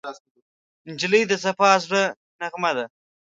[0.91, 2.03] نجلۍ د صفا زړه
[2.39, 2.85] نغمه ده.